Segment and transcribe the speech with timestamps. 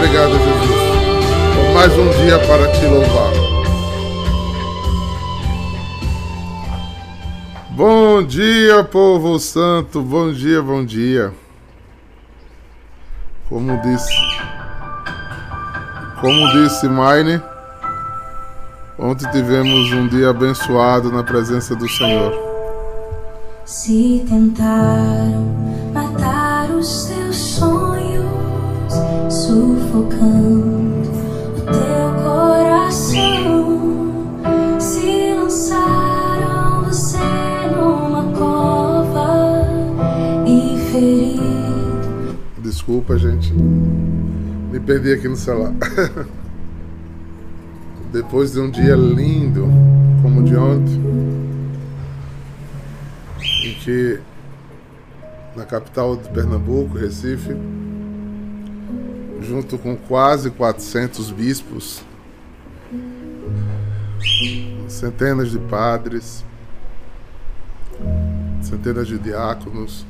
[0.00, 0.80] obrigado, Jesus,
[1.54, 3.32] por mais um dia para te louvar.
[7.72, 10.00] Bom dia, povo santo.
[10.00, 11.34] Bom dia, bom dia.
[13.46, 14.14] Como disse,
[16.20, 17.42] como disse Maine,
[18.98, 22.32] ontem tivemos um dia abençoado na presença do Senhor.
[23.66, 25.44] Se tentaram
[25.92, 27.09] matar os
[42.90, 43.52] Desculpa, gente.
[43.52, 45.72] Me perdi aqui no celular.
[48.10, 49.68] Depois de um dia lindo,
[50.20, 51.00] como o de ontem,
[53.64, 54.18] em que
[55.54, 57.54] na capital de Pernambuco, Recife,
[59.40, 62.02] junto com quase 400 bispos,
[64.88, 66.44] centenas de padres,
[68.60, 70.04] centenas de diáconos,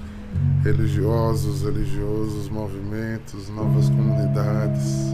[0.62, 5.12] religiosos, religiosos, movimentos, novas comunidades.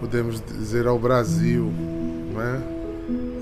[0.00, 1.72] Podemos dizer ao Brasil,
[2.32, 2.60] não é?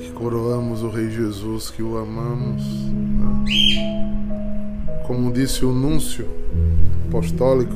[0.00, 2.62] Que coroamos o Rei Jesus, que o amamos.
[2.92, 3.44] Né?
[5.06, 6.26] Como disse o núncio
[7.08, 7.74] apostólico,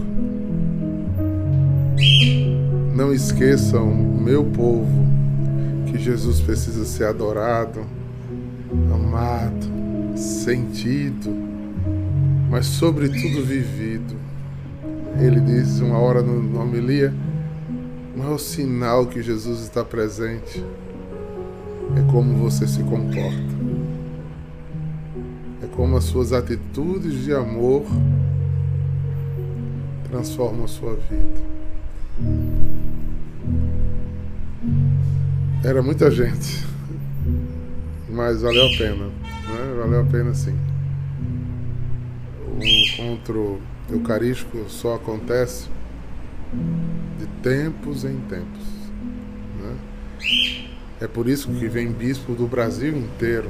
[2.94, 5.06] não esqueçam, meu povo,
[5.86, 7.84] que Jesus precisa ser adorado,
[8.92, 9.66] amado,
[10.16, 11.47] sentido,
[12.50, 14.16] mas sobretudo vivido.
[15.20, 17.12] Ele diz uma hora no, homilia,
[18.14, 20.64] o maior sinal que Jesus está presente
[21.96, 23.58] é como você se comporta.
[25.62, 27.84] É como as suas atitudes de amor
[30.08, 31.48] transformam a sua vida.
[35.64, 36.64] Era muita gente,
[38.08, 39.74] mas valeu a pena, né?
[39.80, 40.56] Valeu a pena sim.
[42.58, 45.68] O encontro eucarístico só acontece
[47.18, 48.66] de tempos em tempos.
[49.60, 49.76] Né?
[51.00, 53.48] É por isso que vem bispo do Brasil inteiro.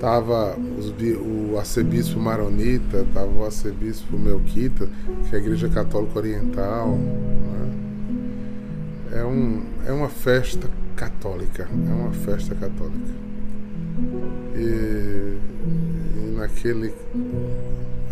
[0.00, 4.88] Tava os, o arcebispo Maronita, tava o arcebispo Melquita,
[5.28, 6.96] que é a Igreja Católica Oriental.
[6.96, 7.72] Né?
[9.12, 13.26] É, um, é uma festa católica, é uma festa católica.
[14.54, 15.36] E,
[16.16, 16.94] e naquele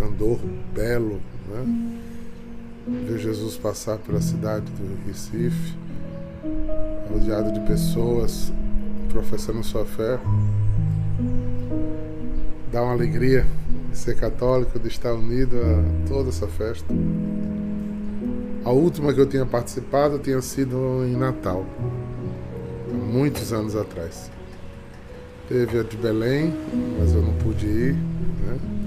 [0.07, 0.39] andor
[0.75, 2.01] belo, né?
[2.87, 5.75] ver Jesus passar pela cidade do Recife,
[7.11, 8.53] rodeado de pessoas
[9.11, 10.19] professando sua fé,
[12.71, 13.47] dá uma alegria
[13.91, 16.93] de ser católico, de estar unido a toda essa festa.
[18.65, 21.65] A última que eu tinha participado tinha sido em Natal,
[23.13, 24.31] muitos anos atrás.
[25.49, 26.53] Teve a de Belém,
[26.99, 27.93] mas eu não pude ir.
[27.93, 28.84] Né?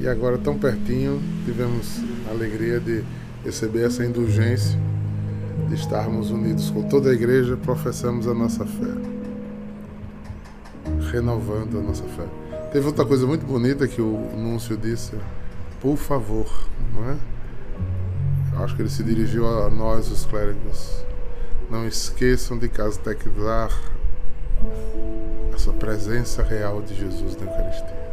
[0.00, 3.02] E agora, tão pertinho, tivemos a alegria de
[3.44, 4.78] receber essa indulgência,
[5.68, 8.92] de estarmos unidos com toda a igreja, professamos a nossa fé,
[11.10, 12.24] renovando a nossa fé.
[12.72, 15.12] Teve outra coisa muito bonita que o Núncio disse,
[15.80, 16.46] por favor,
[16.94, 17.16] não é?
[18.62, 21.04] Acho que ele se dirigiu a nós, os clérigos.
[21.70, 23.70] Não esqueçam de catequizar
[25.54, 28.05] essa presença real de Jesus na Eucaristia.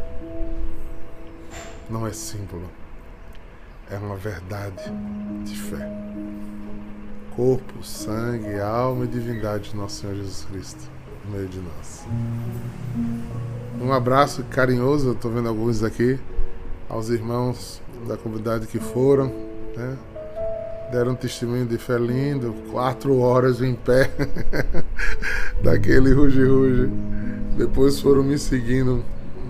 [1.94, 2.68] Não é símbolo,
[3.88, 4.82] é uma verdade
[5.44, 5.88] de fé.
[7.36, 10.90] Corpo, sangue, alma e divindade de nosso Senhor Jesus Cristo
[11.24, 12.04] no meio de nós.
[13.80, 16.18] Um abraço carinhoso, eu estou vendo alguns aqui,
[16.88, 19.32] aos irmãos da comunidade que foram,
[19.76, 19.96] né?
[20.90, 24.10] deram um testemunho de fé lindo, quatro horas em pé,
[25.62, 26.90] daquele ruge-ruge.
[27.56, 29.04] Depois foram me seguindo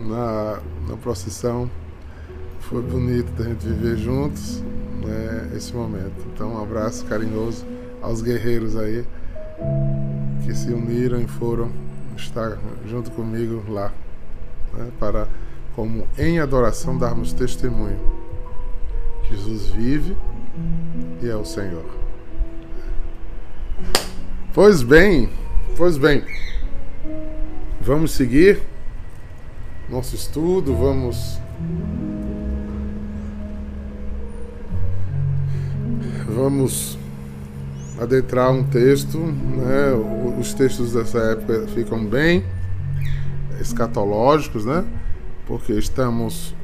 [0.06, 1.70] na, na procissão.
[2.68, 4.62] Foi bonito da gente viver juntos
[5.04, 6.14] né, esse momento.
[6.32, 7.64] Então, um abraço carinhoso
[8.00, 9.04] aos guerreiros aí
[10.42, 11.70] que se uniram e foram
[12.16, 13.92] estar junto comigo lá,
[14.72, 15.28] né, para,
[15.76, 18.00] como em adoração, darmos testemunho.
[19.28, 20.16] Jesus vive
[21.22, 21.84] e é o Senhor.
[24.54, 25.28] Pois bem,
[25.76, 26.24] pois bem,
[27.80, 28.62] vamos seguir
[29.90, 31.38] nosso estudo, vamos
[36.34, 36.98] vamos
[38.00, 39.92] adentrar um texto, né?
[40.38, 42.44] Os textos dessa época ficam bem
[43.60, 44.84] escatológicos, né?
[45.46, 46.54] Porque estamos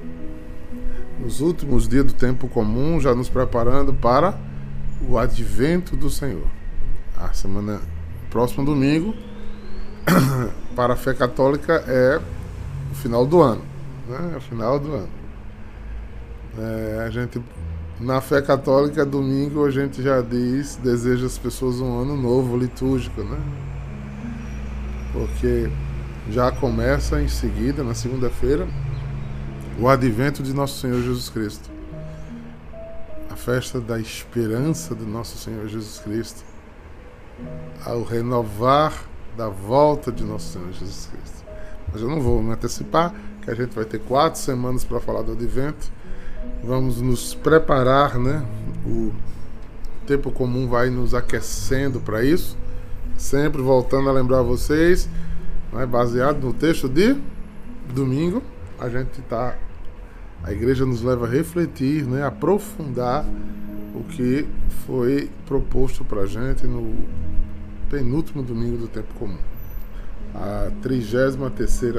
[1.21, 4.37] nos últimos dias do tempo comum, já nos preparando para
[5.09, 6.47] o advento do Senhor.
[7.17, 7.81] A semana
[8.31, 9.15] próximo domingo
[10.75, 12.21] para a fé católica é
[12.91, 13.63] o final do ano,
[14.09, 14.33] né?
[14.35, 15.09] É o final do ano.
[16.59, 17.41] É, a gente
[18.01, 23.23] na fé católica domingo a gente já diz deseja às pessoas um ano novo litúrgico,
[23.23, 23.39] né?
[25.13, 25.71] Porque
[26.31, 28.67] já começa em seguida na segunda-feira
[29.79, 31.71] o advento de nosso Senhor Jesus Cristo.
[33.29, 36.43] A festa da esperança do nosso Senhor Jesus Cristo.
[37.85, 38.95] Ao renovar
[39.37, 41.45] da volta de nosso Senhor Jesus Cristo.
[41.93, 45.23] Mas eu não vou me antecipar, que a gente vai ter quatro semanas para falar
[45.23, 45.91] do advento.
[46.63, 48.45] Vamos nos preparar, né?
[48.87, 49.13] O
[50.07, 52.57] tempo comum vai nos aquecendo para isso.
[53.17, 55.09] Sempre voltando a lembrar vocês,
[55.73, 57.17] né, baseado no texto de
[57.95, 58.43] domingo,
[58.79, 59.57] a gente está
[60.43, 63.27] a igreja nos leva a refletir, né, aprofundar
[63.95, 64.49] o que
[64.87, 66.95] foi proposto para a gente no
[67.91, 69.37] penúltimo domingo do tempo comum,
[70.35, 71.37] a 33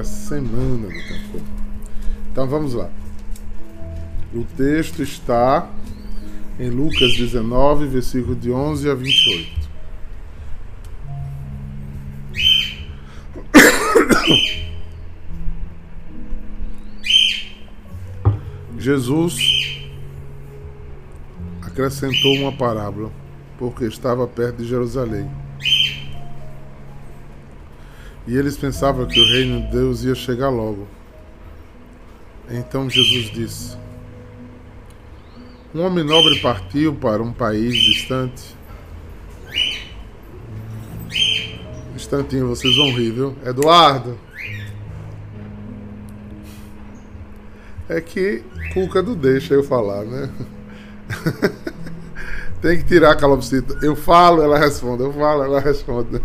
[0.07, 1.45] semana do tempo comum.
[2.31, 2.89] Então vamos lá.
[4.33, 5.69] O texto está
[6.57, 9.61] em Lucas 19, versículo de 11 a 28.
[18.79, 19.37] Jesus
[21.61, 23.11] acrescentou uma parábola,
[23.57, 25.29] porque estava perto de Jerusalém.
[28.25, 30.87] E eles pensavam que o reino de Deus ia chegar logo.
[32.49, 33.77] Então Jesus disse:
[35.73, 38.55] Um homem nobre partiu para um país distante.
[41.95, 43.35] Instantinho, vocês vão rir, viu?
[43.45, 44.17] Eduardo!
[47.87, 50.29] É que Cuca não deixa eu falar, né?
[52.61, 53.77] Tem que tirar a calopsita.
[53.81, 55.03] Eu falo, ela responde.
[55.03, 56.21] Eu falo, ela responde.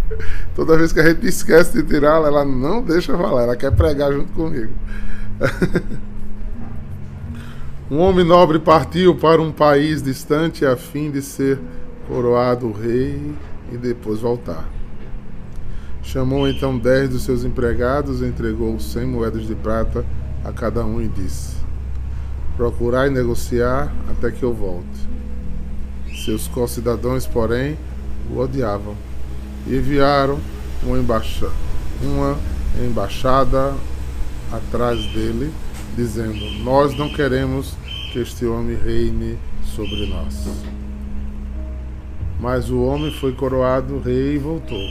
[0.54, 3.42] Toda vez que a gente esquece de tirá-la, ela não deixa falar.
[3.44, 4.72] Ela quer pregar junto comigo.
[7.90, 11.58] um homem nobre partiu para um país distante a fim de ser
[12.06, 13.34] coroado rei
[13.72, 14.68] e depois voltar.
[16.00, 20.04] Chamou então dez dos seus empregados, entregou cem moedas de prata
[20.44, 21.56] a cada um e disse:
[22.56, 25.08] Procurai negociar até que eu volte.
[26.24, 27.76] Seus concidadãos, porém,
[28.30, 28.94] o odiavam
[29.66, 30.38] e enviaram
[30.82, 30.98] uma,
[32.02, 32.36] uma
[32.84, 33.74] embaixada
[34.52, 35.52] atrás dele,
[35.96, 37.74] dizendo: Nós não queremos
[38.12, 40.48] que este homem reine sobre nós.
[42.38, 44.90] Mas o homem foi coroado rei e voltou.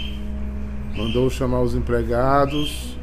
[0.95, 2.97] Mandou chamar os empregados,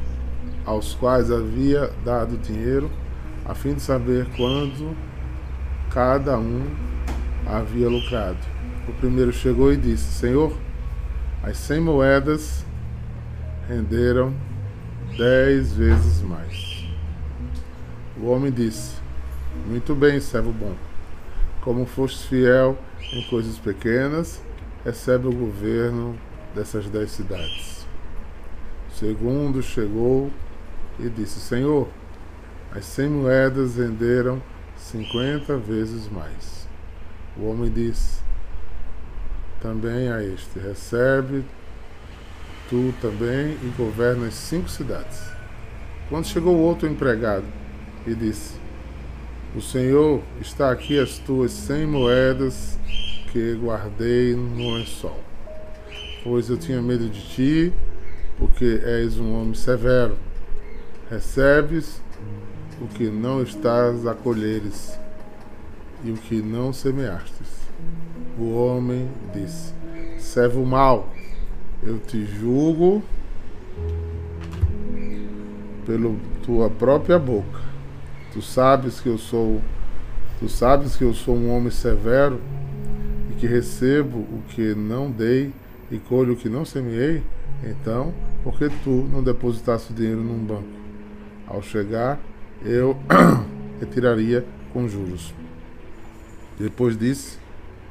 [0.65, 2.91] aos quais havia dado dinheiro
[3.45, 4.93] a fim de saber quanto
[5.89, 6.63] cada um
[7.45, 8.37] havia lucrado.
[8.87, 10.53] O primeiro chegou e disse: Senhor,
[11.41, 12.65] as cem moedas
[13.67, 14.33] renderam
[15.17, 16.76] dez vezes mais.
[18.19, 18.95] O homem disse:
[19.67, 20.73] Muito bem, servo bom.
[21.61, 22.75] Como foste fiel
[23.13, 24.41] em coisas pequenas,
[24.83, 26.17] recebe o governo
[26.55, 27.85] dessas dez cidades.
[28.89, 30.31] O segundo chegou
[30.99, 31.87] e disse: Senhor,
[32.71, 34.41] as cem moedas renderam
[34.75, 36.67] cinquenta vezes mais.
[37.37, 38.19] O homem disse
[39.61, 41.45] também a este: Recebe
[42.67, 45.21] tu também e governa as cinco cidades.
[46.09, 47.45] Quando chegou o outro empregado
[48.07, 48.55] e disse:
[49.55, 52.79] O Senhor está aqui as tuas cem moedas
[53.31, 55.19] que guardei no lençol.
[56.23, 57.73] Pois eu tinha medo de ti,
[58.39, 60.17] porque és um homem severo.
[61.09, 62.01] Recebes
[62.81, 64.97] o que não estás a colheres
[66.03, 67.67] e o que não semeastes.
[68.39, 69.73] O homem disse:
[70.17, 71.13] Servo mau,
[71.83, 73.03] eu te julgo
[75.85, 77.66] pela tua própria boca.
[78.33, 79.61] Tu sabes que eu sou
[80.39, 82.39] Tu sabes que eu sou um homem severo
[83.31, 85.51] e que recebo o que não dei
[85.91, 87.23] e colho o que não semeei?
[87.63, 90.67] Então, por que tu não depositaste o dinheiro num banco?
[91.47, 92.19] Ao chegar,
[92.63, 92.95] eu
[93.79, 95.33] retiraria com juros.
[96.59, 97.39] Depois disse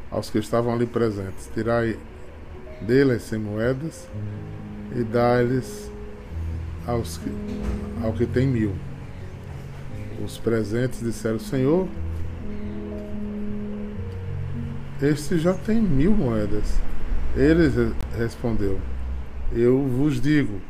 [0.09, 1.99] aos que estavam ali presentes: Tirai
[2.81, 4.09] deles sem moedas
[4.95, 5.90] e dá-lhes
[6.87, 7.31] aos que,
[8.05, 8.73] ao que tem mil.
[10.25, 11.89] Os presentes disseram: Senhor,
[15.03, 16.81] este já tem mil moedas.
[17.37, 18.81] Ele respondeu:
[19.53, 20.61] Eu vos digo,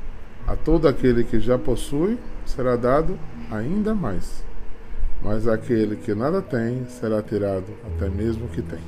[0.47, 3.19] a todo aquele que já possui será dado
[3.51, 4.45] ainda mais.
[5.23, 8.81] Mas aquele que nada tem será tirado até mesmo o que tem.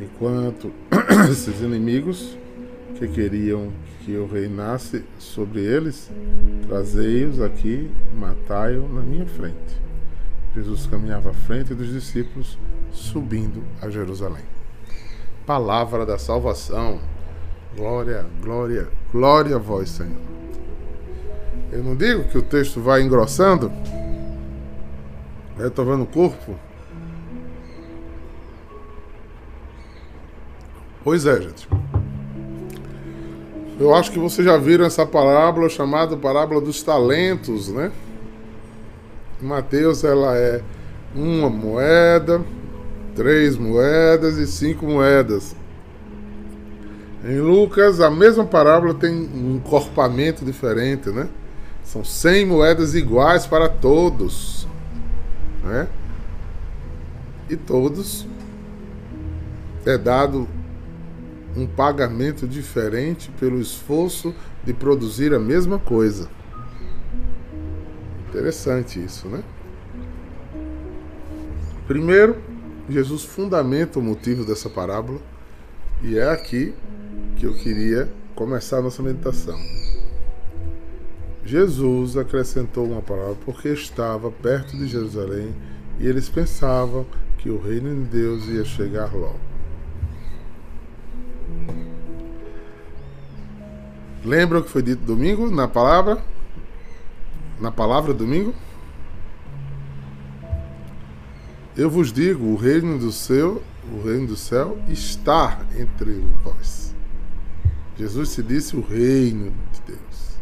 [0.00, 0.72] enquanto
[1.30, 2.36] esses inimigos
[2.98, 3.72] que queriam
[4.04, 6.10] que eu reinasse sobre eles,
[6.66, 9.80] trazei-os aqui, matai-o na minha frente.
[10.54, 12.58] Jesus caminhava à frente dos discípulos,
[12.90, 14.44] subindo a Jerusalém.
[15.46, 17.00] Palavra da salvação.
[17.76, 20.20] Glória, glória, glória a vós, Senhor.
[21.70, 23.72] Eu não digo que o texto vai engrossando,
[25.58, 26.58] eu estou vendo o corpo.
[31.02, 31.66] Pois é, gente.
[33.82, 37.90] Eu acho que vocês já viram essa parábola chamada parábola dos talentos, né?
[39.40, 40.62] Mateus ela é
[41.12, 42.40] uma moeda,
[43.16, 45.56] três moedas e cinco moedas.
[47.24, 51.28] Em Lucas, a mesma parábola tem um encorpamento diferente, né?
[51.82, 54.64] São cem moedas iguais para todos,
[55.64, 55.88] né?
[57.50, 58.28] E todos
[59.84, 60.46] é dado
[61.56, 66.28] um pagamento diferente pelo esforço de produzir a mesma coisa.
[68.28, 69.42] Interessante isso, né?
[71.86, 72.36] Primeiro,
[72.88, 75.20] Jesus fundamenta o motivo dessa parábola
[76.02, 76.74] e é aqui
[77.36, 79.58] que eu queria começar a nossa meditação.
[81.44, 85.54] Jesus acrescentou uma palavra porque estava perto de Jerusalém
[85.98, 87.04] e eles pensavam
[87.38, 89.51] que o reino de Deus ia chegar logo.
[94.24, 96.22] Lembra o que foi dito domingo na palavra?
[97.60, 98.54] Na palavra domingo?
[101.76, 103.62] Eu vos digo, o reino do céu,
[103.92, 106.94] o reino do céu está entre vós.
[107.96, 110.36] Jesus se disse o reino de Deus.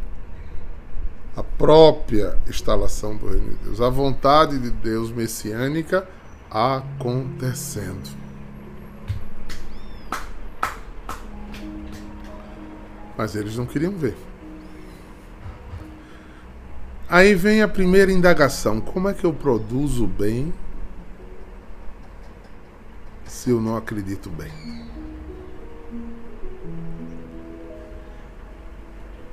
[1.34, 6.06] A própria instalação do reino de Deus, a vontade de Deus messiânica
[6.50, 8.19] acontecendo.
[13.20, 14.16] Mas eles não queriam ver.
[17.06, 20.54] Aí vem a primeira indagação: como é que eu produzo bem
[23.26, 24.50] se eu não acredito bem?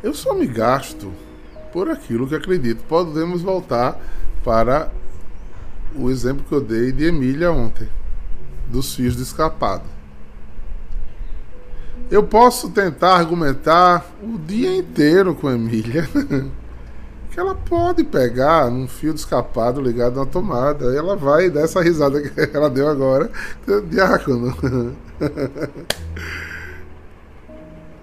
[0.04, 1.10] Eu só me gasto
[1.72, 2.84] por aquilo que acredito.
[2.84, 3.98] Podemos voltar
[4.44, 4.92] para
[5.96, 7.88] o exemplo que eu dei de Emília ontem,
[8.68, 9.97] dos fios do escapado.
[12.10, 16.08] Eu posso tentar argumentar o dia inteiro com a Emília
[17.38, 20.86] que ela pode pegar um fio de escapado ligado na tomada.
[20.96, 23.30] Ela vai dar essa risada que ela deu agora.
[23.90, 24.56] Diácono.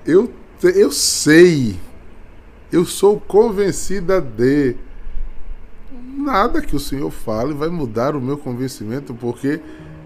[0.06, 0.30] Eu,
[0.62, 1.80] eu sei.
[2.70, 4.76] Eu sou convencida de.
[6.14, 9.61] Nada que o Senhor fale vai mudar o meu convencimento, porque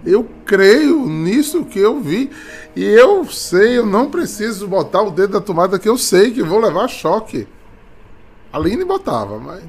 [0.04, 2.30] eu creio nisso que eu vi.
[2.74, 6.42] E eu sei, eu não preciso botar o dedo na tomada que eu sei que
[6.42, 7.46] vou levar choque.
[8.52, 9.62] A Aline botava, mas.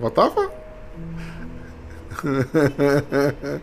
[0.00, 0.50] Botava?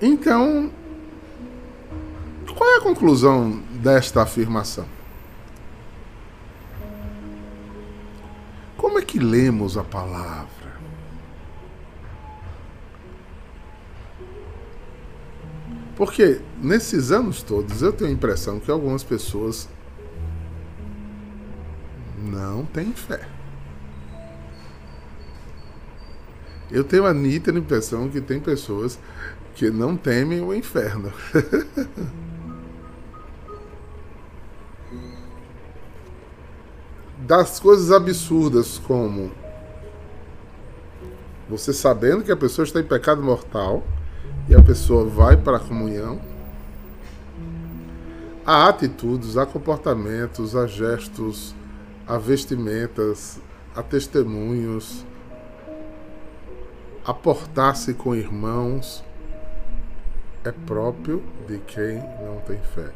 [0.00, 0.70] então,
[2.56, 4.86] qual é a conclusão desta afirmação?
[8.76, 10.57] Como é que lemos a palavra?
[15.98, 19.68] Porque nesses anos todos eu tenho a impressão que algumas pessoas
[22.16, 23.26] não têm fé.
[26.70, 28.96] Eu tenho a nítida impressão que tem pessoas
[29.56, 31.12] que não temem o inferno.
[37.26, 39.32] das coisas absurdas como
[41.48, 43.82] você sabendo que a pessoa está em pecado mortal
[44.48, 46.20] e a pessoa vai para a comunhão,
[48.44, 51.54] há atitudes, há comportamentos, há gestos,
[52.06, 53.40] há vestimentas,
[53.74, 55.04] há testemunhos,
[57.04, 59.04] a portar-se com irmãos
[60.44, 62.90] é próprio de quem não tem fé.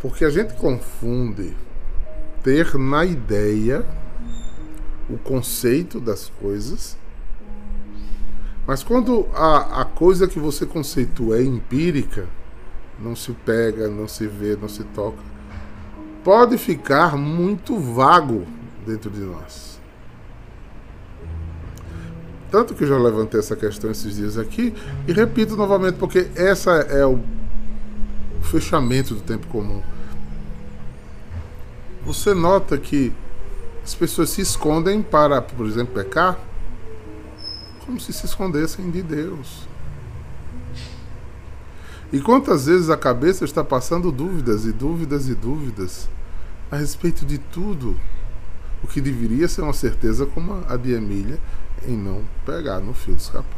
[0.00, 1.56] Porque a gente confunde
[2.42, 3.84] ter na ideia
[5.08, 6.96] o conceito das coisas
[8.66, 12.26] mas quando a, a coisa que você conceitua é empírica,
[12.98, 15.18] não se pega, não se vê, não se toca,
[16.22, 18.46] pode ficar muito vago
[18.86, 19.80] dentro de nós.
[22.50, 24.74] Tanto que eu já levantei essa questão esses dias aqui
[25.06, 27.20] e repito novamente, porque essa é o
[28.42, 29.80] fechamento do tempo comum.
[32.04, 33.12] Você nota que
[33.84, 36.38] as pessoas se escondem para, por exemplo, pecar
[37.90, 39.66] como se se escondessem de Deus.
[42.12, 46.08] E quantas vezes a cabeça está passando dúvidas e dúvidas e dúvidas
[46.70, 47.98] a respeito de tudo,
[48.80, 51.40] o que deveria ser uma certeza como a de Emília
[51.84, 53.50] em não pegar no fio escapado.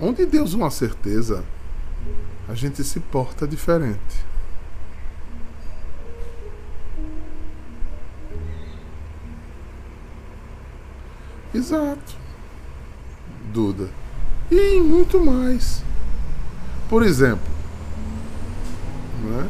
[0.00, 1.42] Onde Deus uma certeza,
[2.48, 4.24] a gente se porta diferente.
[11.56, 12.16] Exato.
[13.52, 13.88] Duda.
[14.50, 15.82] E muito mais.
[16.88, 17.50] Por exemplo,
[19.24, 19.48] né?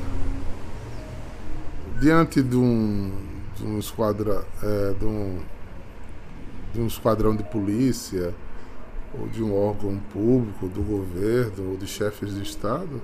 [2.00, 3.12] diante de um,
[3.56, 5.40] de um esquadra, é, de, um,
[6.72, 8.34] de um esquadrão de polícia
[9.18, 13.02] ou de um órgão público, do governo ou de chefes de Estado,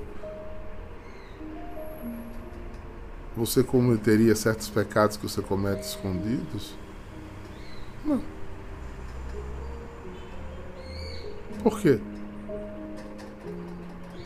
[3.37, 6.75] você cometeria certos pecados que você comete escondidos?
[8.05, 8.42] Não.
[11.63, 11.99] Por quê?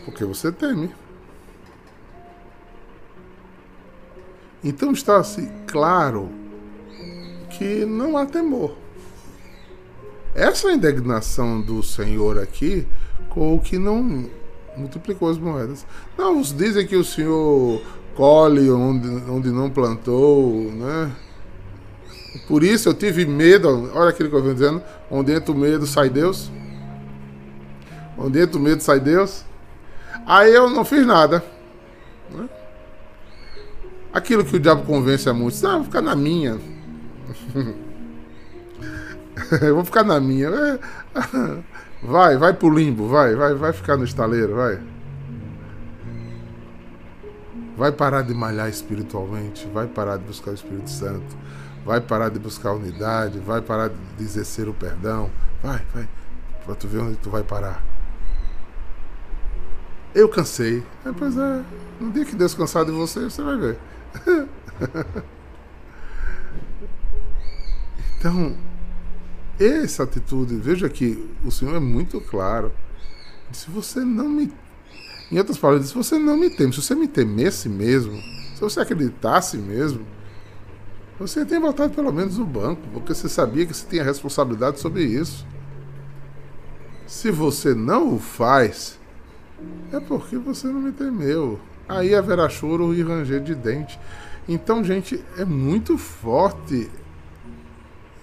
[0.04, 0.90] Porque você teme.
[4.64, 6.30] Então está-se claro
[7.50, 8.76] que não há temor.
[10.34, 12.86] Essa indignação do Senhor aqui
[13.28, 14.28] com o que não
[14.76, 15.86] multiplicou as moedas.
[16.16, 17.80] Não, os dizem que o Senhor
[18.14, 21.14] colhe onde, onde não plantou, né?
[22.48, 23.90] Por isso eu tive medo.
[23.94, 24.82] Olha aquilo que eu venho dizendo.
[25.10, 26.50] Onde entra o medo, sai Deus.
[28.18, 29.44] Onde entra o medo, sai Deus.
[30.26, 31.44] Aí eu não fiz nada.
[32.30, 32.49] Né?
[34.12, 35.64] Aquilo que o diabo convence a muitos.
[35.64, 36.58] Ah, vou ficar na minha.
[39.75, 40.50] vou ficar na minha.
[42.02, 44.78] Vai, vai pro limbo, vai, vai, vai ficar no estaleiro, vai.
[47.76, 51.37] Vai parar de malhar espiritualmente, vai parar de buscar o Espírito Santo,
[51.84, 55.30] vai parar de buscar unidade, vai parar de exercer o perdão,
[55.62, 56.08] vai, vai,
[56.64, 57.82] pra tu ver onde tu vai parar.
[60.16, 60.82] Eu cansei.
[61.04, 61.62] É, pois é,
[62.00, 63.78] no dia que Deus cansar de você, você vai ver.
[68.18, 68.56] então,
[69.60, 72.72] essa atitude, veja que o Senhor é muito claro.
[73.52, 74.50] Se você não me.
[75.30, 78.16] Em outras palavras, se você não me teme, se você me temesse mesmo,
[78.54, 80.06] se você acreditasse mesmo,
[81.20, 85.04] você tem voltado pelo menos no banco, porque você sabia que você tinha responsabilidade sobre
[85.04, 85.46] isso.
[87.06, 88.98] Se você não o faz,
[89.92, 91.58] é porque você não me temeu.
[91.88, 93.99] Aí haverá choro e ranger de dente.
[94.49, 96.90] Então, gente, é muito forte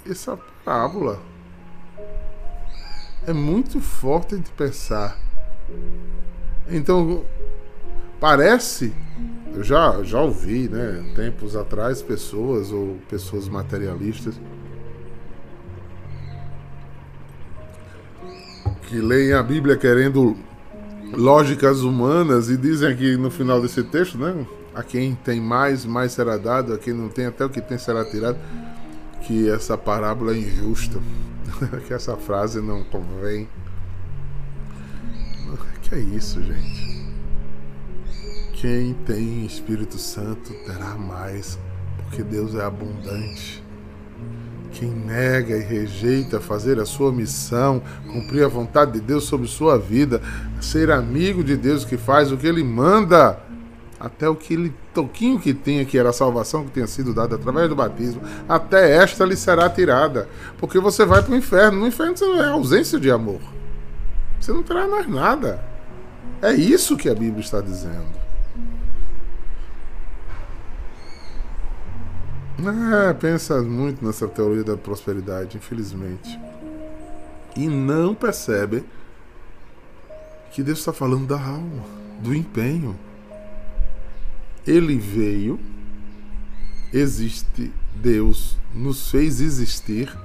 [0.09, 1.19] essa parábola.
[3.25, 5.17] É muito forte de pensar.
[6.69, 7.23] Então,
[8.19, 8.93] parece,
[9.53, 14.35] eu já, já ouvi, né, tempos atrás, pessoas ou pessoas materialistas
[18.87, 20.37] que leem a Bíblia querendo
[21.15, 24.45] lógicas humanas e dizem aqui no final desse texto, né?
[24.73, 27.77] A quem tem mais, mais será dado, a quem não tem, até o que tem
[27.77, 28.37] será tirado.
[29.21, 30.99] Que essa parábola é injusta,
[31.87, 33.47] que essa frase não convém.
[35.83, 37.05] Que é isso, gente?
[38.53, 41.59] Quem tem Espírito Santo terá mais,
[41.97, 43.62] porque Deus é abundante.
[44.73, 47.81] Quem nega e rejeita fazer a sua missão,
[48.11, 50.21] cumprir a vontade de Deus sobre sua vida,
[50.59, 53.39] ser amigo de Deus que faz o que ele manda,
[53.99, 57.35] até o que ele toquinho que tinha, que era a salvação que tinha sido dada
[57.35, 60.27] através do batismo, até esta lhe será tirada.
[60.57, 61.79] Porque você vai para o inferno.
[61.79, 63.39] No inferno você é ausência de amor.
[64.41, 65.63] Você não terá mais nada.
[66.41, 68.22] É isso que a Bíblia está dizendo.
[72.59, 76.39] Ah, pensa muito nessa teoria da prosperidade, infelizmente.
[77.55, 78.83] E não percebe
[80.51, 81.83] que Deus está falando da alma,
[82.19, 82.97] do empenho.
[84.65, 85.59] Ele veio,
[86.93, 90.15] existe, Deus nos fez existir,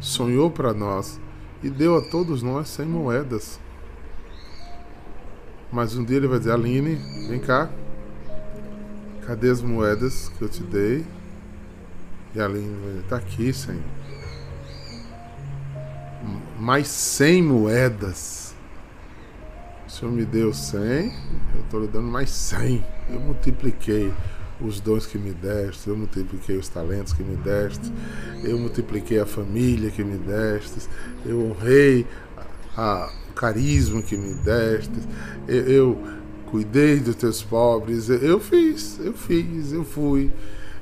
[0.00, 1.20] sonhou para nós
[1.62, 3.60] e deu a todos nós sem moedas.
[5.70, 6.94] Mas um dia ele vai dizer: Aline,
[7.28, 7.70] vem cá,
[9.26, 11.04] cadê as moedas que eu te dei?
[12.36, 13.80] E a língua está aqui, Senhor.
[16.58, 18.54] Mais 100 moedas.
[19.88, 22.84] O Senhor me deu 100, eu estou lhe dando mais 100.
[23.08, 24.12] Eu multipliquei
[24.60, 27.90] os dons que me deste, eu multipliquei os talentos que me deste,
[28.44, 30.90] eu multipliquei a família que me deste,
[31.24, 32.06] eu honrei
[32.76, 34.92] a, o carisma que me deste,
[35.48, 36.02] eu, eu
[36.50, 40.30] cuidei dos teus pobres, eu fiz, eu fiz, eu fui.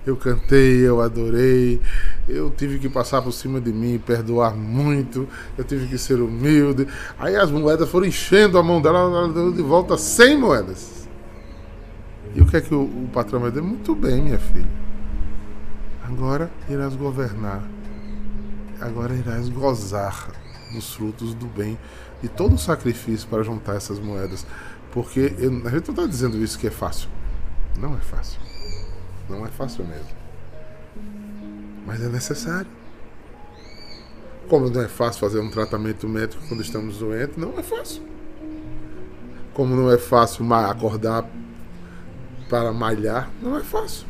[0.06, 1.80] Eu cantei, eu adorei,
[2.28, 6.86] eu tive que passar por cima de mim, perdoar muito, eu tive que ser humilde.
[7.18, 11.08] Aí as moedas foram enchendo a mão dela, ela deu de volta 100 moedas.
[12.34, 13.62] E o que é que o, o patrão vai dizer?
[13.62, 14.68] Muito bem, minha filha.
[16.02, 17.62] Agora irás governar.
[18.80, 20.32] Agora irás gozar
[20.74, 21.78] dos frutos do bem
[22.22, 24.44] e todo o sacrifício para juntar essas moedas.
[24.92, 27.08] Porque eu, a gente não está dizendo isso que é fácil.
[27.78, 28.40] Não é fácil.
[29.28, 30.08] Não é fácil mesmo.
[31.86, 32.70] Mas é necessário.
[34.48, 38.02] Como não é fácil fazer um tratamento médico quando estamos doentes, não é fácil.
[39.54, 41.24] Como não é fácil acordar
[42.48, 44.06] para malhar, não é fácil.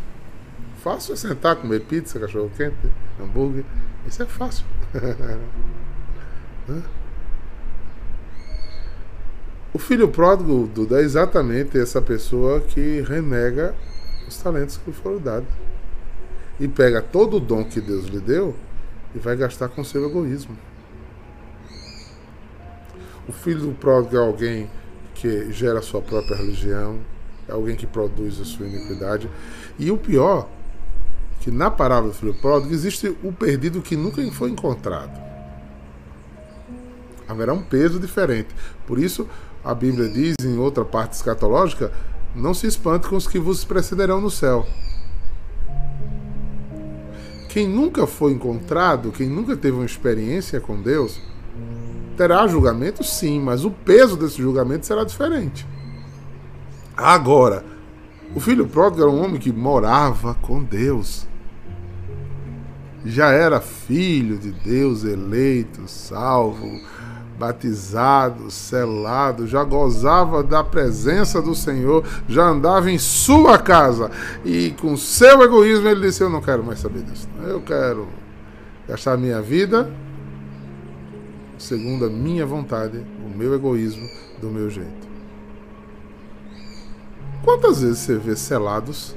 [0.83, 2.77] Fácil é sentar, comer pizza, cachorro quente,
[3.21, 3.65] hambúrguer.
[4.07, 4.67] Isso é fácil.
[9.73, 13.75] o filho pródigo, Duda, é exatamente essa pessoa que renega
[14.29, 15.49] os talentos que foram dados.
[16.59, 18.55] E pega todo o dom que Deus lhe deu
[19.15, 20.57] e vai gastar com seu egoísmo.
[23.29, 24.71] O filho do pródigo é alguém
[25.15, 26.99] que gera a sua própria religião,
[27.49, 29.31] é alguém que produz a sua iniquidade.
[29.79, 30.49] E o pior,
[31.41, 35.23] que na parábola do filho pródigo existe o perdido que nunca foi encontrado.
[37.27, 38.49] Haverá um peso diferente.
[38.87, 39.27] Por isso,
[39.65, 41.91] a Bíblia diz em outra parte escatológica
[42.35, 44.67] não se espante com os que vos precederão no céu.
[47.49, 51.21] Quem nunca foi encontrado, quem nunca teve uma experiência com Deus,
[52.17, 55.65] terá julgamento sim, mas o peso desse julgamento será diferente.
[56.97, 57.65] Agora,
[58.35, 61.27] o filho pródigo era um homem que morava com Deus.
[63.05, 66.81] Já era filho de Deus, eleito, salvo,
[67.39, 74.11] batizado, selado, já gozava da presença do Senhor, já andava em sua casa
[74.45, 78.09] e com seu egoísmo ele disse: Eu não quero mais saber disso, eu quero
[78.89, 79.91] gastar minha vida
[81.59, 84.07] segundo a minha vontade, o meu egoísmo,
[84.41, 85.09] do meu jeito.
[87.43, 89.15] Quantas vezes você vê selados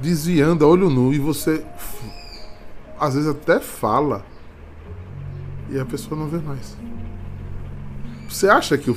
[0.00, 1.64] desviando a olho nu e você
[2.98, 4.24] às vezes até fala
[5.70, 6.76] e a pessoa não vê mais?
[8.30, 8.96] Você acha que o.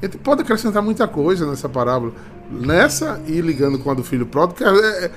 [0.00, 2.12] Gente pode acrescentar muita coisa nessa parábola.
[2.50, 5.10] Nessa e ligando com a do filho pródigo, que é, é,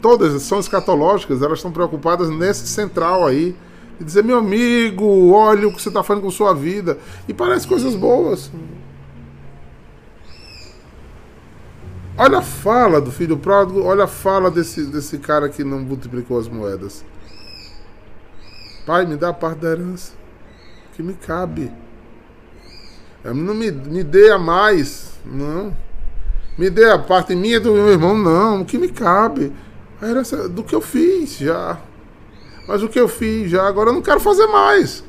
[0.00, 3.56] todas são escatológicas, elas estão preocupadas nesse central aí.
[3.98, 6.98] E dizer, meu amigo, olha o que você está fazendo com sua vida.
[7.26, 8.52] E parece coisas boas.
[12.16, 16.38] Olha a fala do filho pródigo, olha a fala desse, desse cara que não multiplicou
[16.38, 17.04] as moedas.
[18.86, 20.12] Pai, me dá a parte da herança
[20.94, 21.70] que me cabe.
[23.32, 25.76] Não me, me dê a mais, não.
[26.56, 28.62] Me dê a parte minha do meu irmão, não.
[28.62, 29.52] O que me cabe?
[30.00, 31.78] A herança do que eu fiz já.
[32.66, 35.04] Mas o que eu fiz já, agora eu não quero fazer mais.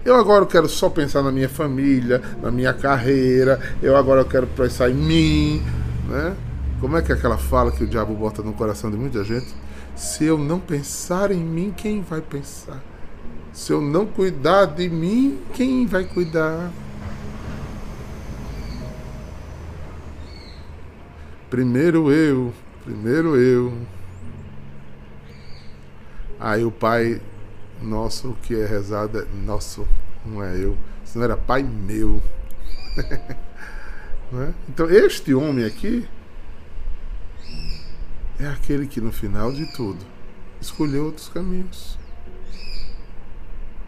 [0.05, 3.61] Eu agora quero só pensar na minha família, na minha carreira.
[3.83, 5.63] Eu agora quero pensar em mim,
[6.09, 6.35] né?
[6.81, 9.55] Como é que é aquela fala que o diabo bota no coração de muita gente?
[9.95, 12.81] Se eu não pensar em mim, quem vai pensar?
[13.59, 16.71] Se eu não cuidar de mim, quem vai cuidar?
[21.51, 23.77] Primeiro eu, primeiro eu.
[26.39, 27.21] Aí o Pai
[27.83, 29.89] nosso que é rezado é nosso,
[30.25, 30.79] não é eu.
[31.05, 32.23] Senão era Pai meu.
[32.97, 34.53] é?
[34.69, 36.09] Então este homem aqui
[38.39, 40.07] é aquele que no final de tudo
[40.61, 41.98] escolheu outros caminhos.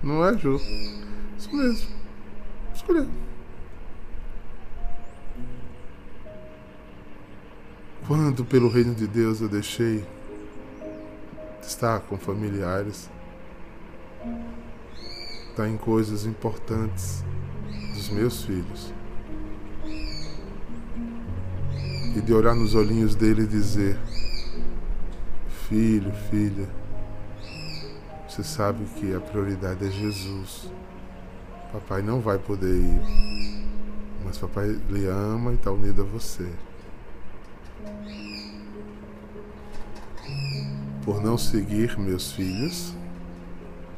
[0.03, 0.69] Não é justo.
[1.39, 1.89] Isso mesmo.
[2.75, 3.07] Escolher.
[8.07, 10.05] Quando pelo reino de Deus eu deixei
[11.61, 13.11] de estar com familiares,
[15.51, 17.23] estar tá em coisas importantes
[17.95, 18.93] dos meus filhos,
[22.17, 23.99] e de olhar nos olhinhos dele e dizer:
[25.69, 26.69] Filho, filha,
[28.31, 30.71] você sabe que a prioridade é Jesus.
[31.73, 33.65] Papai não vai poder ir,
[34.25, 36.49] mas papai lhe ama e está unido a você.
[41.05, 42.95] Por não seguir meus filhos,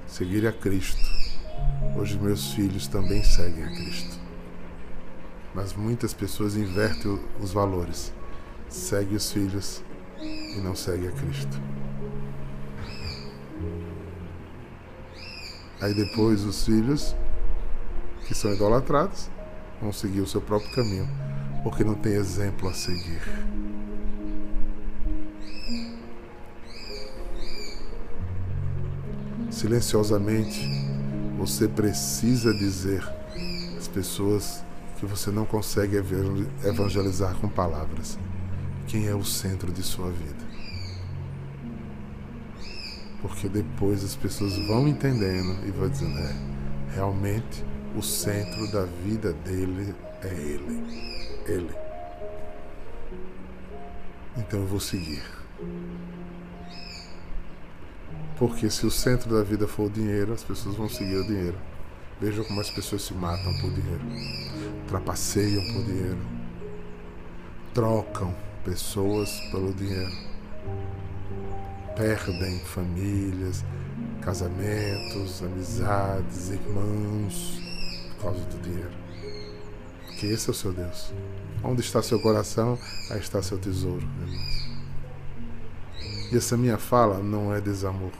[0.06, 1.04] seguir a Cristo.
[1.94, 4.18] Hoje meus filhos também seguem a Cristo.
[5.54, 8.14] Mas muitas pessoas invertem os valores.
[8.70, 9.82] Segue os filhos
[10.22, 11.60] e não segue a Cristo.
[15.82, 17.16] Aí depois os filhos,
[18.28, 19.28] que são idolatrados,
[19.80, 21.08] vão seguir o seu próprio caminho,
[21.64, 23.20] porque não tem exemplo a seguir.
[29.50, 30.68] Silenciosamente,
[31.36, 33.02] você precisa dizer
[33.76, 34.64] às pessoas
[35.00, 35.96] que você não consegue
[36.64, 38.16] evangelizar com palavras
[38.86, 40.51] quem é o centro de sua vida.
[43.22, 46.34] Porque depois as pessoas vão entendendo e vão dizendo: é,
[46.94, 47.64] realmente
[47.96, 50.82] o centro da vida dele é ele.
[51.46, 51.70] Ele.
[54.36, 55.22] Então eu vou seguir.
[58.38, 61.58] Porque se o centro da vida for o dinheiro, as pessoas vão seguir o dinheiro.
[62.20, 64.04] Vejam como as pessoas se matam por dinheiro,
[64.88, 66.18] trapaceiam por dinheiro,
[67.74, 70.12] trocam pessoas pelo dinheiro,
[72.02, 73.64] perdem famílias,
[74.22, 77.60] casamentos, amizades, irmãos
[78.16, 78.90] por causa do dinheiro.
[80.06, 81.12] Porque esse é o seu Deus.
[81.62, 82.76] Onde está seu coração,
[83.08, 84.68] aí está seu tesouro, irmãos.
[86.32, 88.10] E essa minha fala não é desamor.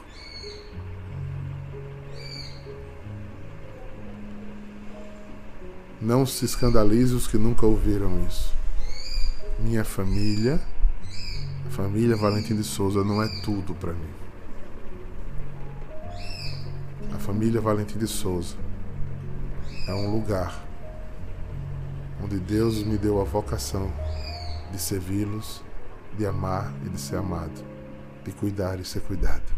[5.99, 8.53] Não se escandalize os que nunca ouviram isso.
[9.59, 10.61] Minha família,
[11.73, 14.13] família Valentim de Souza não é tudo para mim.
[17.11, 18.55] A família Valentim de Souza
[19.87, 20.63] é um lugar
[22.23, 23.91] onde Deus me deu a vocação
[24.71, 25.63] de servi-los,
[26.15, 27.65] de amar e de ser amado,
[28.23, 29.51] de cuidar e ser cuidado,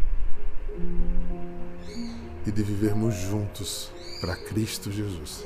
[2.46, 5.44] e de vivermos juntos para Cristo Jesus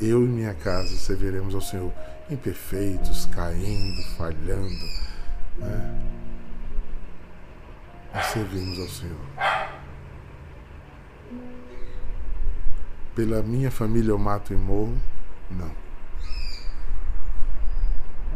[0.00, 1.92] eu e minha casa serviremos ao Senhor
[2.30, 5.07] imperfeitos, caindo, falhando.
[5.58, 6.00] Né?
[8.14, 9.18] Nós servimos ao Senhor.
[13.14, 14.96] Pela minha família eu mato e morro?
[15.50, 15.70] Não.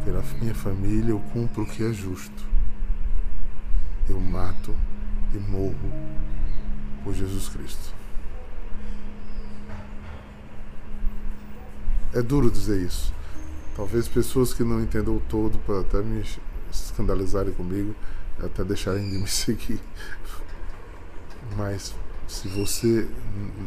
[0.03, 2.43] Pela minha família eu cumpro o que é justo.
[4.09, 4.75] Eu mato
[5.33, 5.91] e morro
[7.03, 7.93] por Jesus Cristo.
[12.13, 13.13] É duro dizer isso.
[13.75, 16.21] Talvez pessoas que não entendam o todo para até me
[16.73, 17.95] escandalizarem comigo,
[18.39, 19.79] até deixarem de me seguir.
[21.55, 21.95] Mas
[22.27, 23.07] se você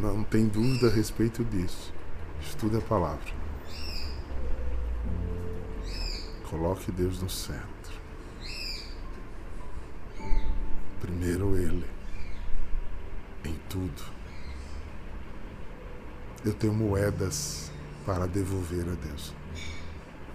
[0.01, 1.93] não tem dúvida a respeito disso,
[2.41, 3.35] estude a palavra.
[6.51, 7.67] Coloque Deus no centro.
[11.01, 11.87] Primeiro Ele,
[13.45, 14.03] em tudo.
[16.45, 17.71] Eu tenho moedas
[18.05, 19.35] para devolver a Deus.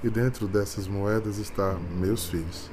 [0.03, 2.69] E dentro dessas moedas está meus filhos.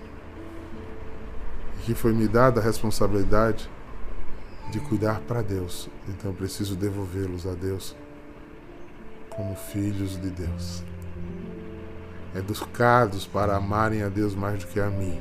[1.78, 3.68] E que foi me dada a responsabilidade
[4.70, 5.88] de cuidar para Deus.
[6.08, 7.94] Então eu preciso devolvê-los a Deus
[9.30, 10.82] como filhos de Deus.
[12.34, 15.20] Educados para amarem a Deus mais do que a mim.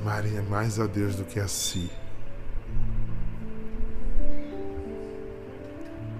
[0.00, 1.90] Amarem mais a Deus do que a si.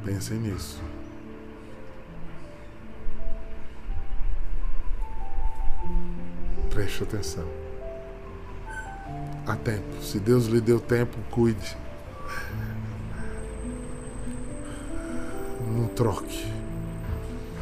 [0.05, 0.81] Pensem nisso.
[6.81, 7.45] Preste atenção.
[9.47, 10.03] Há tempo.
[10.03, 11.77] Se Deus lhe deu tempo, cuide.
[15.77, 16.51] Não troque.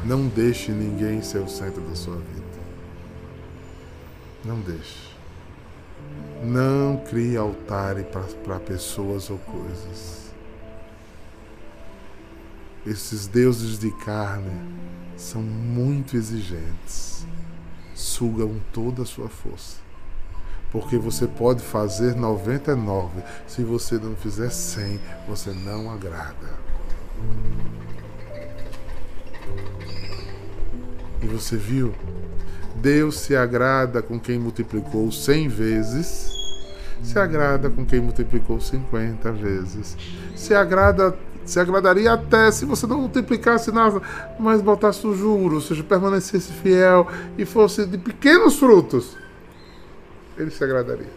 [0.04, 2.60] Não deixe ninguém ser o centro da sua vida.
[4.44, 5.12] Não deixe.
[6.44, 7.96] Não crie altar
[8.44, 10.32] para pessoas ou coisas.
[12.86, 14.60] Esses deuses de carne
[15.16, 17.26] são muito exigentes
[17.98, 19.78] sugam toda a sua força.
[20.70, 26.58] Porque você pode fazer 99, se você não fizer 100, você não agrada.
[31.20, 31.92] E você viu?
[32.76, 36.32] Deus se agrada com quem multiplicou 100 vezes,
[37.02, 39.96] se agrada com quem multiplicou 50 vezes,
[40.36, 41.16] se agrada
[41.48, 44.02] se agradaria até se você não multiplicasse nada,
[44.38, 47.08] mas botasse o juro, ou seja, permanecesse fiel
[47.38, 49.16] e fosse de pequenos frutos.
[50.36, 51.10] Ele se agradaria.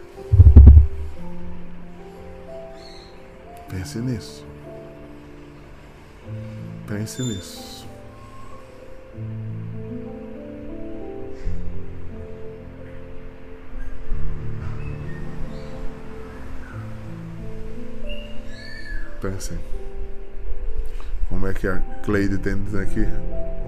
[3.68, 4.44] Pense nisso.
[6.86, 7.86] Pense nisso.
[19.20, 19.81] Pensem.
[21.32, 23.08] Como é que a Cleide tem aqui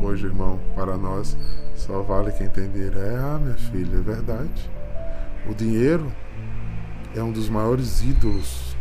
[0.01, 1.35] hoje, irmão, para nós?
[1.75, 2.99] Só vale quem tem dinheiro.
[2.99, 4.71] É, ah, minha filha, é verdade.
[5.49, 6.13] O dinheiro
[7.17, 8.77] é um dos maiores ídolos.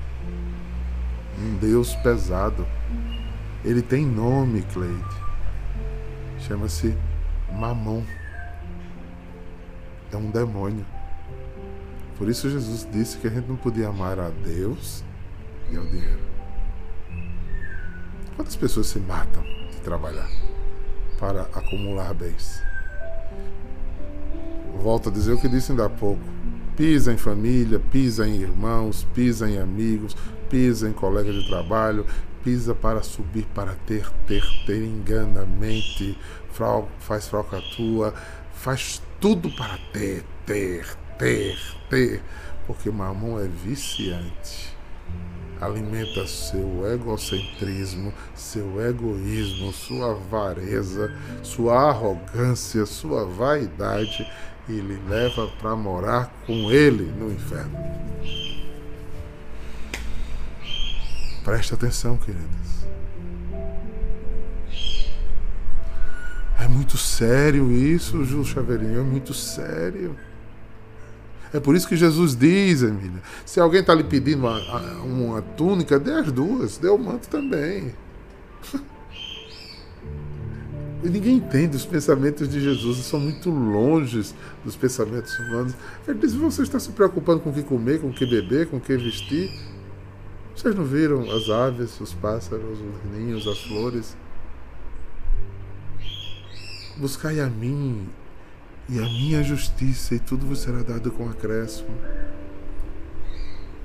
[1.40, 2.68] Um Deus pesado.
[3.64, 5.16] Ele tem nome, Cleide.
[6.40, 6.94] Chama-se
[7.54, 8.04] Mamon.
[10.12, 10.86] É um demônio.
[12.18, 15.06] Por isso Jesus disse que a gente não podia amar a Deus
[15.72, 16.33] e ao dinheiro.
[18.36, 20.30] Quantas pessoas se matam de trabalhar
[21.20, 22.62] para acumular bens?
[24.82, 26.22] Volto a dizer o que disse ainda há pouco.
[26.76, 30.18] Pisa em família, pisa em irmãos, pisa em amigos,
[30.50, 32.08] pisa em colegas de trabalho,
[32.44, 36.18] pisa para subir, para ter, ter, ter, engana mente,
[37.00, 38.16] faz falcatrua,
[38.56, 40.88] faz tudo para ter, ter,
[41.20, 42.22] ter, ter,
[42.66, 44.73] porque mamão é viciante.
[45.62, 54.30] Alimenta seu egocentrismo, seu egoísmo, sua avareza, sua arrogância, sua vaidade
[54.68, 57.78] e lhe leva para morar com ele no inferno.
[61.44, 62.88] Preste atenção, queridas.
[66.60, 70.16] É muito sério isso, Ju Chaveirinho, é muito sério.
[71.54, 74.60] É por isso que Jesus diz, Emília, se alguém está lhe pedindo uma,
[75.04, 77.94] uma túnica, dê as duas, dê o manto também.
[81.06, 85.74] E ninguém entende os pensamentos de Jesus, são muito longes dos pensamentos humanos.
[86.08, 88.78] Ele diz: você está se preocupando com o que comer, com o que beber, com
[88.78, 89.52] o que vestir.
[90.56, 94.16] Vocês não viram as aves, os pássaros, os ninhos, as flores?
[96.96, 98.08] Buscai a mim
[98.90, 101.90] e a minha justiça, e tudo vos será dado com acréscimo.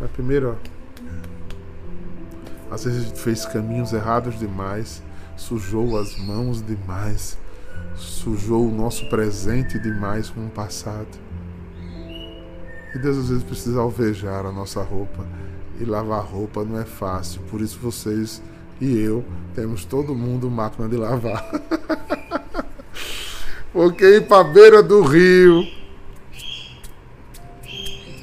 [0.00, 5.02] Mas primeiro, ó, às vezes fez caminhos errados demais
[5.38, 7.38] sujou as mãos demais,
[7.94, 11.06] sujou o nosso presente demais com o passado.
[12.94, 15.24] E Deus às vezes precisa alvejar a nossa roupa.
[15.80, 17.40] E lavar roupa não é fácil.
[17.42, 18.42] Por isso vocês
[18.80, 21.48] e eu temos todo mundo máquina de lavar.
[23.72, 25.64] Porque ir para a beira do rio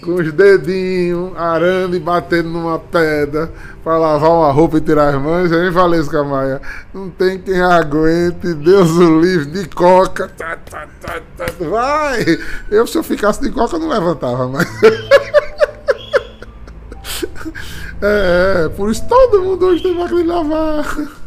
[0.06, 3.52] com os dedinhos, arando e batendo numa pedra
[3.84, 6.62] para lavar uma roupa e tirar as manchas, hein, Valesca Maia?
[6.94, 10.30] Não tem quem aguente, Deus o livre, de coca.
[10.38, 12.24] Tá, tá, tá, tá, vai!
[12.70, 14.70] Eu, se eu ficasse de coca, não levantava mais.
[18.02, 21.25] é, é, por isso todo mundo hoje tem máquina de lavar.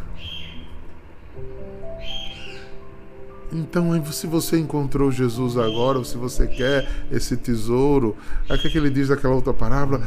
[3.52, 8.14] Então, se você encontrou Jesus agora, ou se você quer esse tesouro,
[8.48, 10.02] é o que ele diz daquela outra parábola?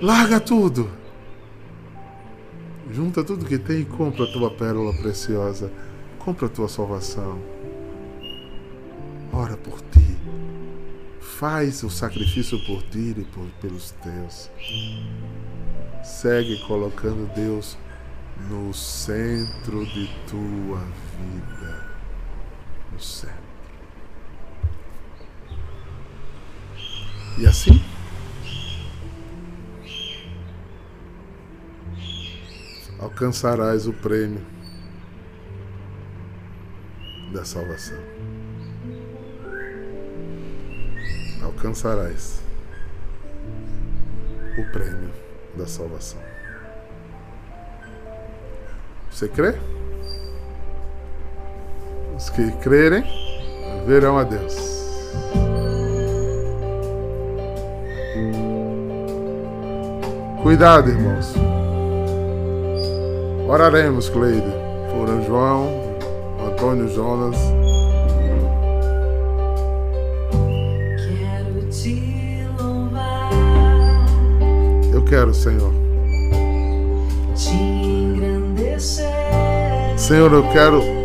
[0.00, 0.90] Larga tudo.
[2.90, 5.70] Junta tudo que tem e compra a tua pérola preciosa.
[6.18, 7.38] Compra a tua salvação.
[9.32, 10.16] Ora por ti.
[11.20, 14.50] Faz o sacrifício por ti e por, pelos teus.
[16.02, 17.76] Segue colocando Deus
[18.48, 21.59] no centro de tua vida
[23.02, 23.40] centro.
[27.38, 27.82] E assim,
[32.98, 34.44] alcançarás o prêmio
[37.32, 37.98] da salvação.
[41.42, 42.42] Alcançarás
[44.58, 45.10] o prêmio
[45.56, 46.20] da salvação.
[49.10, 49.79] Você crê?
[52.20, 53.02] Os que crerem
[53.86, 54.54] verão a Deus.
[60.42, 61.32] Cuidado, irmãos.
[63.48, 64.52] Oraremos, Cleide,
[64.92, 65.70] por João,
[66.46, 67.38] Antônio Jonas.
[71.08, 73.30] Quero te louvar.
[74.92, 75.72] Eu quero, Senhor.
[77.34, 79.08] Te engrandecer.
[79.96, 80.99] Senhor, eu quero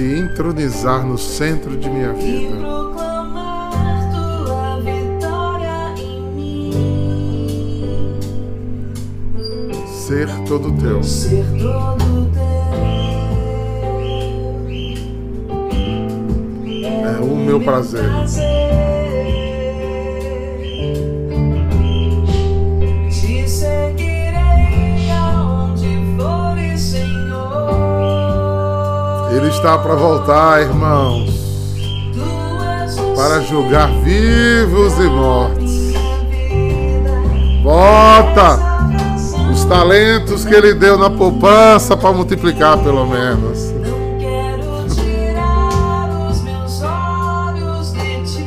[0.00, 2.56] te entronizar no centro de minha E vida.
[2.56, 6.72] proclamar tua vitória em mim.
[9.86, 11.02] Ser todo teu.
[11.02, 12.40] Ser todo teu.
[17.06, 18.08] É o meu prazer.
[29.30, 31.30] Ele está para voltar, irmãos,
[33.14, 35.70] para julgar vivos e mortos.
[37.62, 38.58] Bota
[39.52, 43.72] os talentos que ele deu na poupança para multiplicar, pelo menos.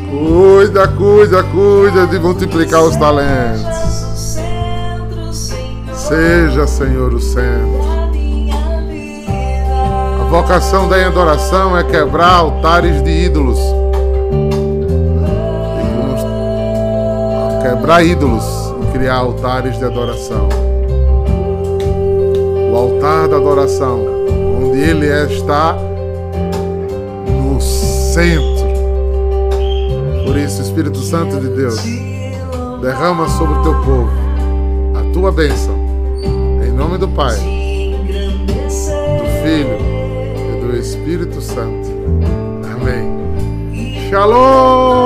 [0.09, 3.63] Cuida, cuida, cuida de multiplicar os talentos.
[5.93, 7.72] Seja, Senhor, o centro.
[10.34, 13.59] Vocação da adoração é quebrar altares de ídolos.
[17.61, 18.43] Quebrar ídolos
[18.81, 20.49] e criar altares de adoração.
[22.75, 24.03] altar da adoração,
[24.59, 25.77] onde Ele está
[27.29, 28.65] no centro.
[30.25, 31.79] Por isso, Espírito Santo de Deus,
[32.81, 34.09] derrama sobre o teu povo
[34.95, 35.75] a tua bênção,
[36.65, 39.93] em nome do Pai, do Filho
[42.74, 44.10] Amém.
[44.10, 45.03] Shalom!